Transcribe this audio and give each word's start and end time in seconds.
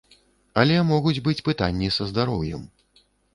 Але 0.61 0.77
могуць 0.91 1.21
быць 1.27 1.43
пытанні 1.49 1.91
са 1.99 2.09
здароўем. 2.13 2.65